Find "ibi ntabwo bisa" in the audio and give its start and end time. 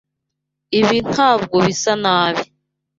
0.79-1.93